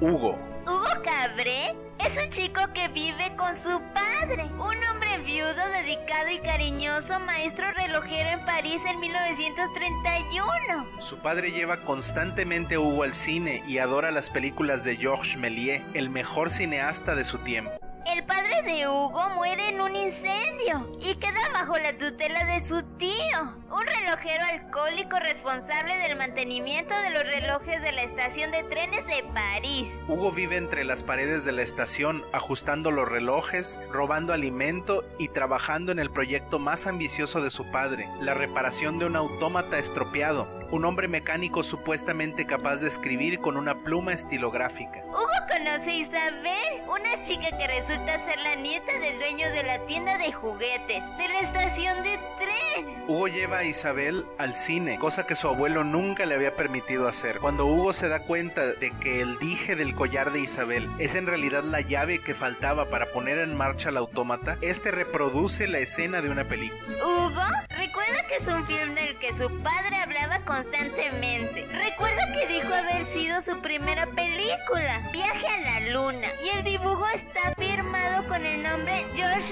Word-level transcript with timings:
Hugo. 0.00 0.38
Hugo 0.64 1.02
Cabré 1.02 1.74
es 2.06 2.16
un 2.22 2.30
chico 2.30 2.60
que 2.72 2.86
vive 2.88 3.34
con 3.36 3.56
su 3.56 3.80
padre, 3.92 4.44
un 4.44 4.84
hombre 4.84 5.18
viudo, 5.24 5.68
dedicado 5.72 6.30
y 6.30 6.38
cariñoso, 6.38 7.18
maestro 7.18 7.72
relojero 7.72 8.28
en 8.28 8.44
París 8.44 8.80
en 8.86 9.00
1931. 9.00 10.86
Su 11.00 11.18
padre 11.18 11.50
lleva 11.50 11.78
constantemente 11.78 12.76
a 12.76 12.80
Hugo 12.80 13.02
al 13.02 13.14
cine 13.14 13.64
y 13.66 13.78
adora 13.78 14.12
las 14.12 14.30
películas 14.30 14.84
de 14.84 14.96
Georges 14.96 15.36
Méliès, 15.36 15.82
el 15.94 16.10
mejor 16.10 16.50
cineasta 16.50 17.16
de 17.16 17.24
su 17.24 17.38
tiempo. 17.38 17.72
El 18.06 18.24
padre 18.24 18.47
de 18.64 18.88
Hugo 18.88 19.30
muere 19.36 19.68
en 19.68 19.80
un 19.80 19.94
incendio 19.94 20.90
y 21.00 21.14
queda 21.16 21.48
bajo 21.52 21.78
la 21.78 21.96
tutela 21.96 22.44
de 22.44 22.62
su 22.64 22.82
tío, 22.98 23.54
un 23.70 23.86
relojero 23.86 24.44
alcohólico 24.50 25.16
responsable 25.20 25.96
del 25.98 26.16
mantenimiento 26.16 26.94
de 26.94 27.10
los 27.10 27.22
relojes 27.22 27.80
de 27.82 27.92
la 27.92 28.02
estación 28.02 28.50
de 28.50 28.64
trenes 28.64 29.06
de 29.06 29.24
París. 29.32 29.88
Hugo 30.08 30.32
vive 30.32 30.56
entre 30.56 30.84
las 30.84 31.02
paredes 31.02 31.44
de 31.44 31.52
la 31.52 31.62
estación, 31.62 32.24
ajustando 32.32 32.90
los 32.90 33.08
relojes, 33.08 33.78
robando 33.92 34.32
alimento 34.32 35.04
y 35.18 35.28
trabajando 35.28 35.92
en 35.92 36.00
el 36.00 36.10
proyecto 36.10 36.58
más 36.58 36.86
ambicioso 36.86 37.40
de 37.40 37.50
su 37.50 37.70
padre, 37.70 38.08
la 38.20 38.34
reparación 38.34 38.98
de 38.98 39.04
un 39.04 39.16
autómata 39.16 39.78
estropeado, 39.78 40.48
un 40.70 40.84
hombre 40.84 41.06
mecánico 41.06 41.62
supuestamente 41.62 42.46
capaz 42.46 42.76
de 42.76 42.88
escribir 42.88 43.38
con 43.40 43.56
una 43.56 43.84
pluma 43.84 44.12
estilográfica. 44.12 45.04
Hugo 45.06 45.28
conoce 45.48 45.90
a 45.90 45.94
Isabel, 45.94 46.82
una 46.88 47.24
chica 47.24 47.56
que 47.56 47.66
resulta 47.66 48.18
ser 48.24 48.38
la 48.40 48.47
nieta 48.56 48.92
del 48.98 49.18
dueño 49.18 49.50
de 49.50 49.62
la 49.62 49.78
tienda 49.86 50.18
de 50.18 50.32
juguetes 50.32 51.04
de 51.16 51.28
la 51.28 51.40
estación 51.40 52.02
de 52.02 52.18
tren. 52.38 53.04
Hugo 53.08 53.28
lleva 53.28 53.58
a 53.58 53.64
Isabel 53.64 54.26
al 54.38 54.54
cine, 54.54 54.98
cosa 54.98 55.26
que 55.26 55.34
su 55.34 55.48
abuelo 55.48 55.84
nunca 55.84 56.26
le 56.26 56.34
había 56.34 56.54
permitido 56.54 57.08
hacer. 57.08 57.38
Cuando 57.38 57.66
Hugo 57.66 57.92
se 57.92 58.08
da 58.08 58.20
cuenta 58.20 58.66
de 58.66 58.90
que 59.00 59.20
el 59.20 59.38
dije 59.38 59.76
del 59.76 59.94
collar 59.94 60.32
de 60.32 60.40
Isabel 60.40 60.88
es 60.98 61.14
en 61.14 61.26
realidad 61.26 61.64
la 61.64 61.80
llave 61.80 62.20
que 62.20 62.34
faltaba 62.34 62.84
para 62.86 63.06
poner 63.06 63.38
en 63.38 63.56
marcha 63.56 63.88
el 63.88 63.96
autómata, 63.96 64.58
este 64.60 64.90
reproduce 64.90 65.66
la 65.66 65.78
escena 65.78 66.20
de 66.20 66.30
una 66.30 66.44
película. 66.44 66.80
Hugo 67.04 67.42
recuerda 67.70 68.26
que 68.28 68.36
es 68.36 68.46
un 68.46 68.66
film 68.66 68.94
del 68.94 69.16
que 69.16 69.32
su 69.34 69.62
padre 69.62 69.96
hablaba 69.96 70.40
constantemente. 70.40 71.66
Recuerda 71.72 72.32
que 72.32 72.46
dijo 72.52 72.72
haber 72.74 73.06
sido 73.06 73.42
su 73.42 73.60
primera 73.60 74.06
película, 74.06 75.00
Viaje 75.12 75.46
a 75.46 75.80
la 75.80 75.92
Luna, 75.92 76.28
y 76.44 76.56
el 76.56 76.64
dibujo 76.64 77.06
está 77.14 77.54
firmado 77.56 77.87
con 78.28 78.44
el 78.44 78.62
nombre 78.62 79.04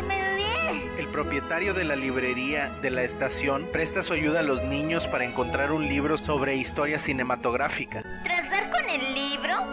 Méliès. 0.06 0.98
El 0.98 1.06
propietario 1.08 1.72
de 1.72 1.84
la 1.84 1.96
librería 1.96 2.70
de 2.82 2.90
la 2.90 3.02
estación 3.02 3.66
presta 3.72 4.02
su 4.02 4.12
ayuda 4.12 4.40
a 4.40 4.42
los 4.42 4.62
niños 4.62 5.06
para 5.06 5.24
encontrar 5.24 5.72
un 5.72 5.88
libro 5.88 6.18
sobre 6.18 6.56
historia 6.56 6.98
cinematográfica. 6.98 8.02
Tras 8.22 8.50
dar 8.50 8.70
con 8.70 8.88
el 8.88 9.14
libro, 9.14 9.65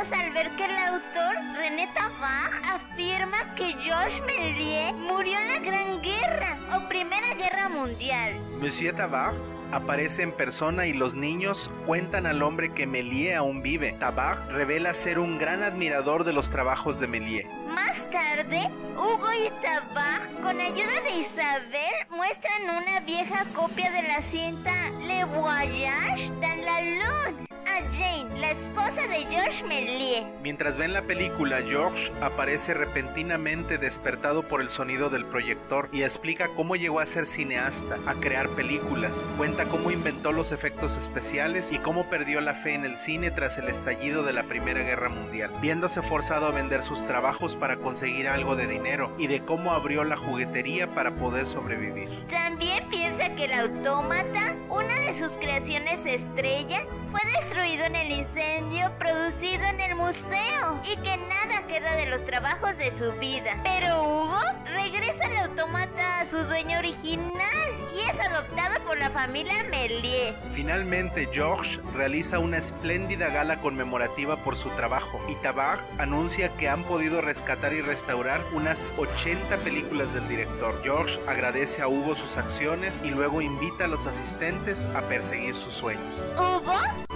sorprendidos 0.00 0.12
al 0.12 0.30
ver 0.32 0.50
que 0.56 0.64
el 0.64 0.76
autor, 0.76 1.34
René 1.56 1.88
Tabach, 1.94 2.52
afirma 2.64 3.54
que 3.54 3.72
Georges 3.82 4.22
Méliès 4.22 4.94
murió 4.94 5.38
en 5.38 5.48
la 5.48 5.58
Gran 5.58 6.02
Guerra 6.02 6.58
o 6.76 6.88
Primera 6.88 7.34
Guerra 7.34 7.68
Mundial. 7.68 8.38
Monsieur 8.60 8.94
Tabar 8.96 9.34
aparece 9.72 10.22
en 10.22 10.32
persona 10.32 10.86
y 10.86 10.92
los 10.92 11.14
niños 11.14 11.70
cuentan 11.86 12.26
al 12.26 12.42
hombre 12.42 12.72
que 12.72 12.86
Méliès 12.86 13.36
aún 13.36 13.62
vive. 13.62 13.92
Tabar 13.98 14.38
revela 14.48 14.94
ser 14.94 15.18
un 15.18 15.38
gran 15.38 15.62
admirador 15.62 16.24
de 16.24 16.32
los 16.32 16.50
trabajos 16.50 16.98
de 17.00 17.06
Méliès. 17.06 17.46
Más 17.68 18.10
tarde, 18.10 18.70
Hugo 18.96 19.32
y 19.32 19.50
Tabach, 19.62 20.42
con 20.42 20.60
ayuda 20.60 21.00
de 21.04 21.20
Isabel, 21.20 22.06
muestran 22.10 22.62
una 22.82 23.00
vieja 23.00 23.44
copia 23.54 23.90
de 23.90 24.02
la 24.02 24.22
cinta 24.22 24.90
Le 25.06 25.24
Voyage 25.24 26.30
dans 26.40 26.49
esposa 28.90 29.08
de 29.08 29.24
Georges 29.26 29.62
Méliès. 29.62 30.24
Mientras 30.42 30.76
ven 30.76 30.92
la 30.92 31.02
película, 31.02 31.62
George 31.62 32.10
aparece 32.20 32.74
repentinamente 32.74 33.78
despertado 33.78 34.42
por 34.42 34.60
el 34.60 34.68
sonido 34.68 35.10
del 35.10 35.24
proyector 35.26 35.88
y 35.92 36.02
explica 36.02 36.48
cómo 36.56 36.74
llegó 36.76 37.00
a 37.00 37.06
ser 37.06 37.26
cineasta, 37.26 37.98
a 38.06 38.14
crear 38.14 38.48
películas. 38.50 39.24
Cuenta 39.36 39.66
cómo 39.66 39.90
inventó 39.90 40.32
los 40.32 40.50
efectos 40.50 40.96
especiales 40.96 41.70
y 41.72 41.78
cómo 41.78 42.08
perdió 42.10 42.40
la 42.40 42.54
fe 42.54 42.74
en 42.74 42.84
el 42.84 42.98
cine 42.98 43.30
tras 43.30 43.58
el 43.58 43.68
estallido 43.68 44.24
de 44.24 44.32
la 44.32 44.42
Primera 44.44 44.82
Guerra 44.82 45.08
Mundial, 45.08 45.52
viéndose 45.60 46.02
forzado 46.02 46.46
a 46.46 46.50
vender 46.50 46.82
sus 46.82 47.06
trabajos 47.06 47.54
para 47.56 47.76
conseguir 47.76 48.28
algo 48.28 48.56
de 48.56 48.66
dinero 48.66 49.14
y 49.18 49.28
de 49.28 49.44
cómo 49.44 49.72
abrió 49.72 50.02
la 50.04 50.16
juguetería 50.16 50.88
para 50.88 51.12
poder 51.12 51.46
sobrevivir. 51.46 52.08
También 52.28 52.88
piensa 52.88 53.34
que 53.36 53.44
el 53.44 53.52
autómata, 53.52 54.56
una 54.70 54.94
de 55.00 55.12
sus 55.14 55.32
creaciones 55.32 56.06
estrella, 56.06 56.84
fue 57.10 57.20
destruido 57.32 57.84
en 57.84 57.96
el 57.96 58.12
incendio 58.12 58.90
producido 58.98 59.64
en 59.64 59.80
el 59.80 59.96
museo 59.96 60.80
y 60.84 60.96
que 61.02 61.16
nada 61.16 61.66
queda 61.66 61.96
de 61.96 62.06
los 62.06 62.24
trabajos 62.24 62.78
de 62.78 62.92
su 62.92 63.10
vida. 63.18 63.58
Pero 63.64 64.02
Hugo 64.04 64.40
regresa 64.66 65.24
el 65.24 65.50
autómata 65.50 66.20
a 66.20 66.26
su 66.26 66.38
dueño 66.44 66.78
original 66.78 67.40
y 67.92 68.00
es 68.08 68.28
adoptado 68.28 68.84
por 68.84 68.98
la 68.98 69.10
familia 69.10 69.64
Méliès. 69.70 70.36
Finalmente, 70.54 71.28
George 71.32 71.80
realiza 71.92 72.38
una 72.38 72.58
espléndida 72.58 73.28
gala 73.28 73.60
conmemorativa 73.60 74.36
por 74.36 74.56
su 74.56 74.68
trabajo 74.70 75.20
y 75.28 75.34
Tabar 75.42 75.80
anuncia 75.98 76.48
que 76.56 76.68
han 76.68 76.84
podido 76.84 77.20
rescatar 77.20 77.72
y 77.72 77.80
restaurar 77.80 78.40
unas 78.52 78.86
80 78.98 79.56
películas 79.58 80.12
del 80.14 80.28
director. 80.28 80.80
George 80.84 81.18
agradece 81.26 81.82
a 81.82 81.88
Hugo 81.88 82.14
sus 82.14 82.36
acciones 82.36 83.02
y 83.04 83.10
luego 83.10 83.40
invita 83.40 83.86
a 83.86 83.88
los 83.88 84.06
asistentes 84.06 84.59
a 84.94 85.00
perseguir 85.08 85.56
sus 85.56 85.72
sueños. 85.72 86.02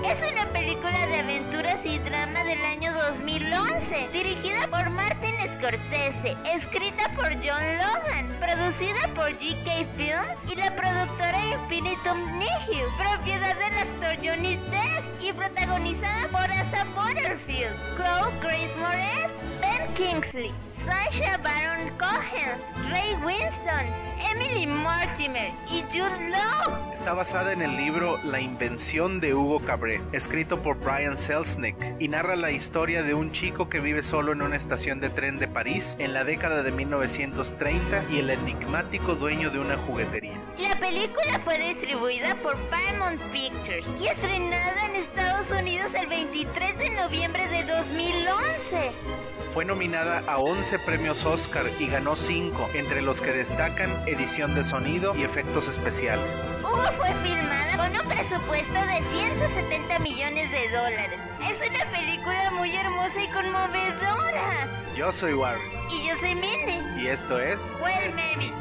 Es 0.03 0.19
una 0.33 0.47
película 0.47 1.07
de 1.07 1.21
aventuras 1.21 1.85
y 1.85 1.99
drama 1.99 2.43
del 2.43 2.65
año 2.65 2.91
2011, 2.95 4.09
dirigida 4.15 4.67
por 4.69 4.89
Martin 4.89 5.35
Scorsese, 5.55 6.37
escrita 6.55 7.11
por 7.15 7.29
John 7.35 7.63
Logan, 7.77 8.35
producida 8.41 9.09
por 9.15 9.31
GK 9.35 9.87
Films 9.95 10.41
y 10.51 10.57
la 10.57 10.75
productora 10.75 11.39
Infinitum 11.47 12.39
Nihil, 12.39 12.87
propiedad 12.97 13.55
del 13.57 13.79
actor 13.79 14.17
Johnny 14.27 14.57
Depp 14.57 15.23
y 15.23 15.33
protagonizada 15.35 16.27
por 16.29 16.51
Asa 16.51 16.87
Butterfield, 16.97 17.77
Chloe 17.97 18.33
Grace 18.41 18.75
Moretz, 18.79 19.61
Ben 19.61 19.95
Kingsley, 19.95 20.51
Sacha 20.85 21.39
Baron 21.39 21.91
Cohen, 21.99 22.91
Ray 22.91 23.15
Winston, 23.25 23.87
Emily 24.31 24.67
Mortimer 24.67 25.51
y 25.71 25.83
Jude 25.91 26.29
Law. 26.29 26.93
Está 26.93 27.15
basada 27.15 27.53
en 27.53 27.63
el 27.63 27.75
libro 27.77 28.19
La 28.25 28.41
invención 28.41 29.19
de 29.19 29.35
Hugo 29.35 29.61
Cabré, 29.61 30.01
escrito 30.13 30.63
por 30.63 30.79
Brian 30.79 31.17
Selznick, 31.17 31.77
y 31.99 32.09
narra 32.09 32.37
la 32.37 32.51
historia 32.51 33.03
de 33.03 33.15
un 33.15 33.33
chico 33.33 33.69
que 33.69 33.81
vive 33.81 34.03
solo 34.03 34.33
en 34.33 34.43
una 34.43 34.57
estación 34.57 35.01
de 35.01 35.09
tren 35.09 35.39
de 35.39 35.49
París 35.49 35.97
en 35.99 36.13
la 36.13 36.25
década 36.25 36.63
de 36.63 36.71
1930 36.71 38.05
y 38.11 38.19
el 38.19 38.31
enigmático 38.31 39.15
dueño 39.15 39.51
de 39.51 39.61
una 39.61 39.77
juguetería. 39.77 40.39
La 40.59 40.79
película 40.79 41.41
fue 41.45 41.59
distribuida 41.59 42.35
por 42.37 42.57
Paramount 42.69 43.21
Pictures 43.33 43.87
y 44.01 44.07
estrenada 44.07 44.87
en 44.87 44.97
Estados 44.97 45.51
Unidos 45.51 45.95
el 45.95 46.07
23 46.09 46.79
de 46.79 46.91
noviembre 46.91 47.49
de 47.49 47.65
2011. 47.65 49.24
Fue 49.55 49.65
nominada 49.65 50.25
a 50.27 50.39
11 50.39 50.81
premios 50.81 51.25
Oscar 51.25 51.67
y 51.79 51.87
ganó 51.87 52.17
5, 52.17 52.71
entre 52.75 53.03
los 53.03 53.21
que 53.21 53.31
destacan 53.31 53.89
edición 54.05 54.53
de 54.57 54.65
sonido 54.65 55.15
y 55.15 55.23
efectos 55.23 55.69
especiales. 55.69 56.27
Hugo 56.61 56.83
fue 56.99 57.13
filmada 57.23 57.77
con 57.77 58.01
un 58.01 58.09
presupuesto 58.09 58.75
de 58.75 59.01
170 59.17 59.99
millones 60.01 60.51
de 60.51 60.71
dólares. 60.71 61.21
Es 61.49 61.61
una 61.61 61.89
película 61.93 62.51
muy 62.51 62.75
hermosa 62.75 63.23
y 63.23 63.29
conmovedora. 63.29 64.67
Yo 64.97 65.13
soy 65.13 65.35
Warren 65.35 65.63
Y 65.93 66.09
yo 66.09 66.17
soy 66.19 66.35
Minnie. 66.35 66.83
y 67.01 67.07
esto 67.07 67.39
es 67.39 67.61
Well, 67.81 68.13
maybe. 68.13 68.53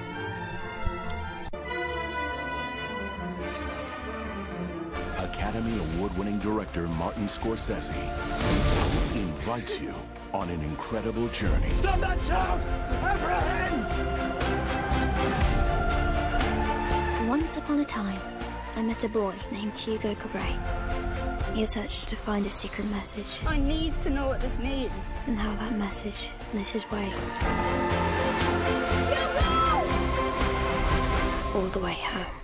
Academy 5.18 5.80
Award 5.98 6.18
winning 6.18 6.40
director 6.40 6.88
Martin 6.88 7.28
Scorsese 7.28 7.92
invites 9.44 9.82
you 9.82 9.94
on 10.34 10.50
an 10.50 10.62
incredible 10.62 11.28
journey 11.28 11.70
Stop 11.72 12.00
that 12.00 12.22
child! 12.22 12.62
Apprehend! 13.04 13.84
Once 17.28 17.58
upon 17.58 17.82
a 17.82 17.84
time, 17.84 18.22
I 18.78 18.82
met 18.82 19.04
a 19.04 19.10
boy 19.10 19.36
named 19.52 19.76
Hugo 19.76 20.16
Cabret. 20.16 20.58
He 21.56 21.66
searched 21.66 22.08
to 22.08 22.16
find 22.16 22.46
a 22.46 22.50
secret 22.50 22.90
message 22.90 23.46
I 23.46 23.58
need 23.58 24.00
to 24.00 24.10
know 24.10 24.28
what 24.28 24.40
this 24.40 24.58
means. 24.60 24.94
and 25.28 25.38
how 25.38 25.54
that 25.56 25.78
message 25.78 26.30
lit 26.54 26.70
his 26.70 26.90
way 26.90 27.12
all 31.54 31.68
the 31.68 31.80
way 31.80 31.96
home. 31.96 32.43